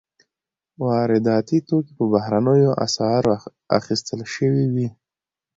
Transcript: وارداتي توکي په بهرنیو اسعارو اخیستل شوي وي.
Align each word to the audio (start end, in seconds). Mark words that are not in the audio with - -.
وارداتي 0.83 1.57
توکي 1.67 1.93
په 1.99 2.05
بهرنیو 2.13 2.71
اسعارو 2.85 3.33
اخیستل 3.79 4.19
شوي 4.35 4.65
وي. 4.73 4.87